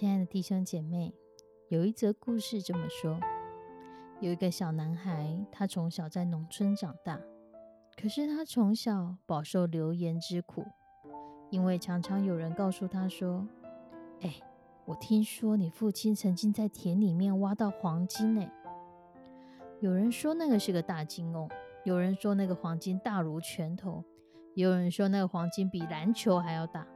[0.00, 1.12] 亲爱的弟兄姐妹，
[1.68, 3.20] 有一则故事这么说：
[4.18, 7.20] 有一个小男孩，他从小在农村长大，
[8.00, 10.64] 可是他从小饱受流言之苦，
[11.50, 13.46] 因为常常有人告诉他说
[14.24, 14.36] ：“哎，
[14.86, 18.50] 我听说你父亲曾经在田里面挖到黄金呢。”
[19.80, 21.46] 有人说那个是个大金瓮，
[21.84, 24.02] 有人说那个黄金大如拳头，
[24.54, 26.86] 也有人说那个黄金比篮球还要大。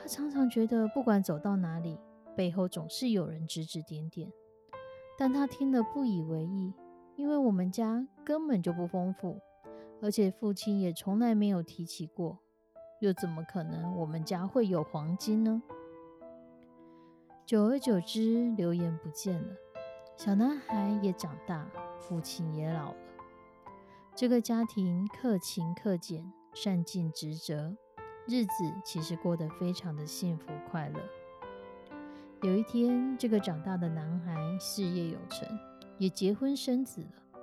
[0.00, 1.98] 他常常觉得，不管走到哪里，
[2.36, 4.32] 背后总是有人指指点点。
[5.18, 6.72] 但他听了不以为意，
[7.16, 9.40] 因为我们家根本就不丰富，
[10.00, 12.38] 而且父亲也从来没有提起过，
[13.00, 15.60] 又怎么可能我们家会有黄金呢？
[17.44, 19.56] 久而久之，流言不见了，
[20.16, 22.96] 小男孩也长大，父亲也老了，
[24.14, 27.76] 这个家庭克勤克俭，善尽职责。
[28.28, 31.00] 日子其实过得非常的幸福快乐。
[32.42, 35.48] 有一天，这个长大的男孩事业有成，
[35.96, 37.40] 也结婚生子了。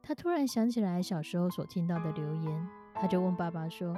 [0.00, 3.94] 他突然想起来小时候所听到的流言，他就问爸爸说：“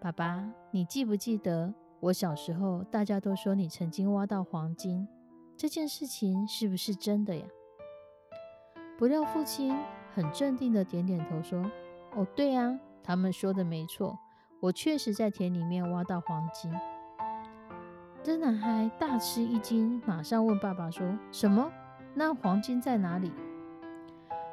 [0.00, 5.06] 爸爸，你记不记得我小时候大家都说你曾经挖到黄金？
[5.56, 7.46] 这件事情是不是真的呀？”
[8.98, 9.72] 不料父亲
[10.12, 11.64] 很镇定的点点头说
[12.16, 14.18] ：“哦，对啊，他们说的没错。”
[14.62, 16.72] 我确实在田里面挖到黄金。
[18.22, 21.68] 这男孩大吃一惊，马上问爸爸说：“什么？
[22.14, 23.32] 那黄金在哪里？”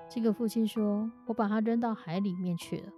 [0.10, 2.92] 这个父亲说：“我把它扔到海里面去了。”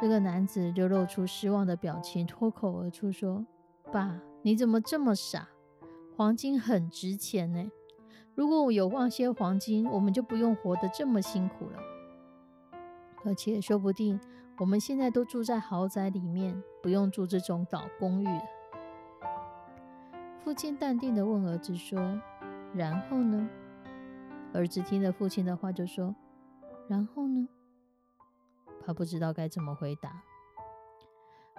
[0.00, 3.44] 这个男子就露出失望的表情，脱口而出说
[3.92, 5.46] ：“爸，你怎么这么傻？
[6.16, 7.70] 黄金很值钱呢。
[8.34, 11.78] 如果我有挖些黄金，我们就不用活得这么辛苦了。”
[13.26, 14.18] 而且说不定
[14.60, 18.42] 我们现在都住在豪宅里面，不用住这种老公寓了。
[20.44, 22.20] 父亲淡定的问儿子说
[22.76, 23.48] ：“然后呢？”
[24.52, 26.14] 儿子听了父亲的话就说
[26.88, 27.48] ：“然后呢？”
[28.84, 30.22] 他不知道该怎么回答。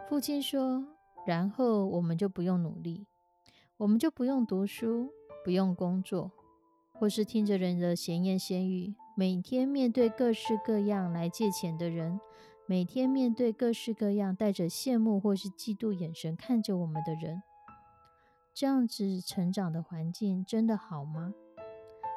[0.07, 0.85] 父亲说
[1.25, 3.07] ：“然后我们就不用努力，
[3.77, 5.09] 我们就不用读书，
[5.43, 6.29] 不用工作，
[6.93, 12.19] 或是听着人的闲言闲语。”每天面对各式各样来借钱的人，
[12.67, 17.43] 每天面对各式各样带着羡慕或是嫉妒眼神看着我们的人，
[18.53, 21.33] 这样子成长的环境真的好吗？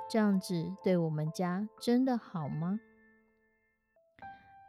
[0.09, 2.78] 这样子对我们家真的好吗？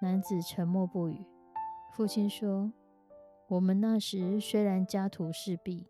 [0.01, 1.25] 男子沉默不语。
[1.93, 2.71] 父亲说
[3.47, 5.87] ：“我们那时虽然家徒四壁，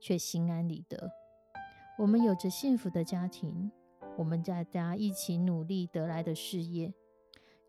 [0.00, 1.10] 却心安理得。
[1.98, 3.72] 我们有着幸福的家庭。”
[4.16, 6.94] 我们大家一起努力得来的事业，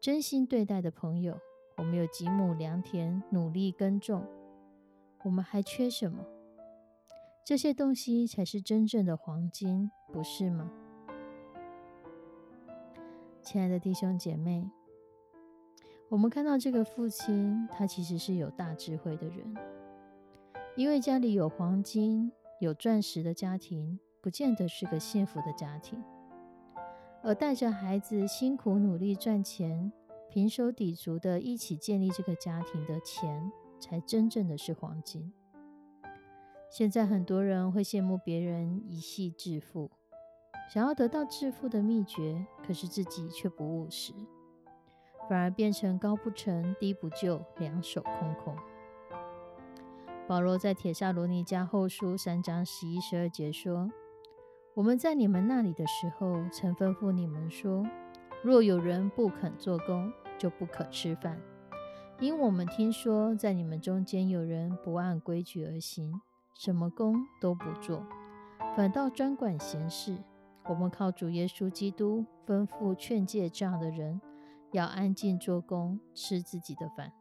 [0.06, 1.36] 真心对待的朋友，
[1.78, 4.24] 我们有几亩良田，努力耕种，
[5.24, 6.24] 我们还缺什么？
[7.44, 10.70] 这些东西才是真正的黄金，不是吗？
[13.42, 14.70] 亲爱的弟兄姐妹，
[16.10, 19.56] 我们看到这个父亲，他其实是有大智慧的人，
[20.76, 26.00] 因为家里有黄金、有钻石的家庭，不见得是个幸福的家庭。
[27.26, 29.92] 而带着孩子辛苦努力赚钱，
[30.30, 35.34] 平手抵足的一起建立这个家庭的钱，才真正的是黄金。
[36.70, 39.90] 现在很多人会羡慕别人一夕致富，
[40.72, 44.14] 想要得到致富的秘诀，可是自己却不务实，
[45.28, 48.56] 反而变成高不成低不就，两手空空。
[50.28, 53.90] 保罗在铁萨罗尼迦后书三章十一十二节说。
[54.76, 57.88] 我们在你们那里的时候，曾吩咐你们说：
[58.44, 61.40] 若有人不肯做工，就不可吃饭，
[62.20, 66.20] 因我们听说，在你们中间有人不按规矩而行，
[66.54, 68.06] 什么工都不做，
[68.76, 70.18] 反倒专管闲事。
[70.68, 74.20] 我们靠主耶稣基督吩咐劝诫这样的人，
[74.74, 77.14] 要安静做工，吃自己的饭。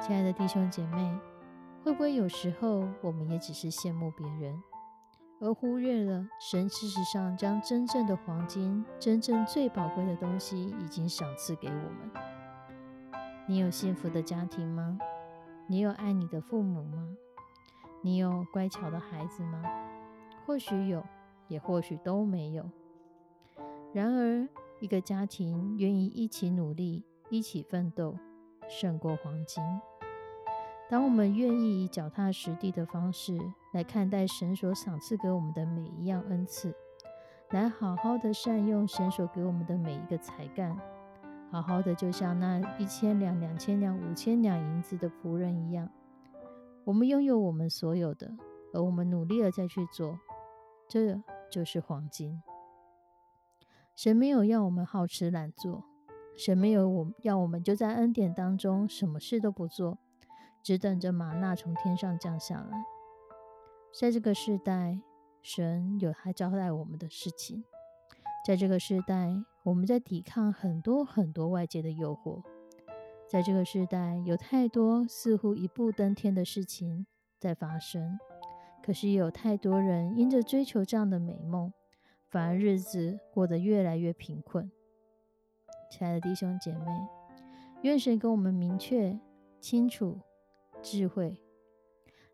[0.00, 1.18] 亲爱的弟兄姐妹，
[1.82, 4.62] 会不会有时候我们也只是羡慕别人？
[5.42, 13.12] 而忽略了神事实上将真正的黄金、真正最宝贵的东西已经赏赐给我们。
[13.48, 14.96] 你有幸福的家庭吗？
[15.66, 17.08] 你有爱你的父母吗？
[18.02, 19.64] 你有乖巧的孩子吗？
[20.46, 21.02] 或许有，
[21.48, 22.64] 也或许都没有。
[23.92, 24.48] 然而，
[24.78, 28.16] 一个家庭愿意一起努力、一起奋斗，
[28.68, 29.60] 胜过黄金。
[30.92, 33.40] 当我们愿意以脚踏实地的方式
[33.72, 36.70] 来看待神所赏赐给我们的每一样恩赐，
[37.48, 40.78] 来好好的善用神所给我们的每一个才干，
[41.50, 45.88] 好好的就像那一千两、两千两、五千两银子的仆人一样，
[46.84, 48.30] 我们拥有我们所有的，
[48.74, 50.20] 而我们努力了再去做，
[50.86, 52.42] 这就是黄金。
[53.96, 55.84] 神没有要我们好吃懒做，
[56.36, 59.96] 神没有我要我们就在恩典当中什么事都不做。
[60.62, 62.84] 只等着玛纳从天上降下来。
[63.92, 65.00] 在这个时代，
[65.42, 67.64] 神有他交代我们的事情。
[68.46, 72.42] 在这个时代，我们在抵抗很多很多外界的诱惑。
[73.28, 77.06] 在这个时代，有太多似乎一步登天的事情
[77.38, 78.18] 在发生，
[78.84, 81.72] 可是有太多人因着追求这样的美梦，
[82.28, 84.70] 反而日子过得越来越贫困。
[85.90, 86.86] 亲爱的弟兄姐妹，
[87.82, 89.18] 愿神给我们明确
[89.60, 90.18] 清楚。
[90.82, 91.36] 智慧，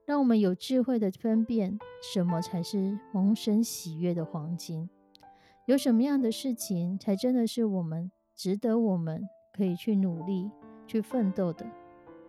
[0.07, 4.89] 让我们有智慧的分辨什么才是蒙神喜悦的黄金。
[5.67, 10.51] 有什么样的事情才真的是我们值得我们可以去努力
[10.87, 11.67] 去奋斗的？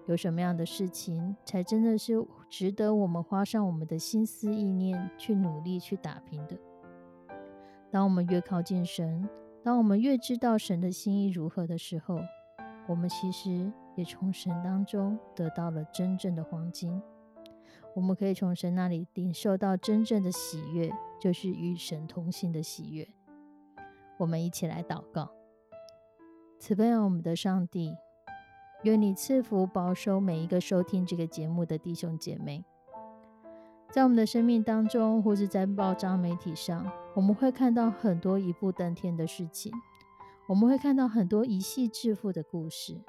[0.07, 2.13] 有什么样的事情才真的是
[2.50, 6.57] 值得我们花上我们的心思意念去努力去打拼的？
[7.89, 9.27] 当我们越靠近神，
[9.63, 12.19] 当我们越知道神的心意如何的时候，
[12.88, 13.72] 我们其实。
[14.00, 17.01] 也从神当中得到了真正的黄金，
[17.94, 23.06] 我们可以从神那里领受到真正的喜悦，就是与神同行的喜悦。
[24.18, 25.30] 我们一起来祷告：
[26.60, 27.94] 慈悲我们的上帝，
[28.84, 32.63] 愿你赐福保守每一个收听这个节目的弟兄姐妹。
[33.92, 39.74] 在我们的生命当中，或是在报章媒体上，我们会看到很多一步登天的事情，
[40.48, 43.01] 我们会看到很多一夕致富的故事。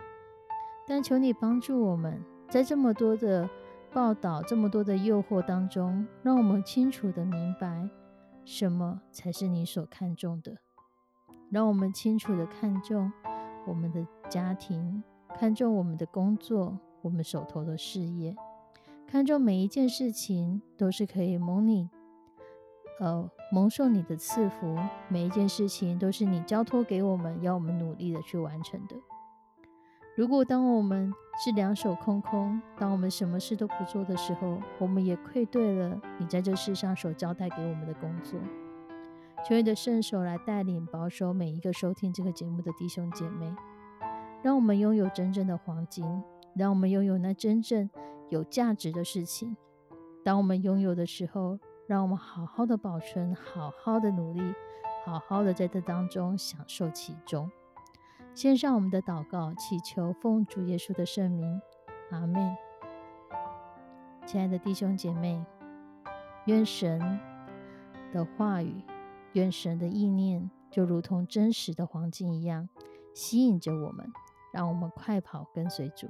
[0.91, 3.49] 但求你帮助我们，在这么多的
[3.93, 7.89] 报道、这么多的诱惑当中，让我们清楚的明白
[8.45, 10.57] 什么才是你所看重的。
[11.49, 13.13] 让我们清楚的看重
[13.69, 15.01] 我们的家庭，
[15.39, 18.35] 看重我们的工作，我们手头的事业，
[19.07, 21.89] 看重每一件事情都是可以蒙你，
[22.99, 24.77] 呃，蒙受你的赐福。
[25.07, 28.97] 每一件事情都是你交托给我们，要我们努力的去完成的。
[30.21, 31.11] 如果当我们
[31.43, 38.39] 是两手空空，当我们什么事都不做的时候，我们也愧对了你在这世上所交代给我们的工作。
[39.49, 43.51] 求你的圣手来带领保守每一个收听这个节目的弟兄姐妹，
[44.43, 46.23] 让我们拥有真正的黄金，
[46.55, 47.89] 让我们拥有那真正
[48.29, 49.57] 有价值的事情。
[50.23, 54.43] 当我们拥有的时候，让我们好好的保存，好好的努力，
[55.03, 57.51] 好好的在这当中享受其中。
[58.41, 61.61] 献上我们的祷告，祈求奉主耶稣的圣名，
[62.11, 62.57] 阿门。
[64.25, 65.45] 亲爱的弟兄姐妹，
[66.47, 67.21] 愿神
[68.11, 68.83] 的话语，
[69.35, 72.71] 愿神的意念，就如同真实的黄金一样，
[73.15, 74.11] 吸引着我们，
[74.55, 76.09] 让我们快跑跟随主。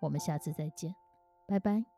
[0.00, 0.94] 我们下次再见，
[1.48, 1.91] 拜拜。